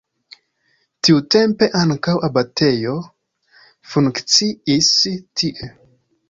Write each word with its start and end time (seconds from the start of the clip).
Tiutempe 1.07 1.67
ankaŭ 1.79 2.15
abatejo 2.29 2.95
funkciis 3.93 4.91
tie. 5.43 5.71